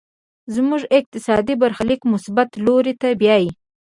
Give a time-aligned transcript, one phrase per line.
[0.55, 3.51] زموږ اقتصادي برخليک مثبت لوري ته بيايي.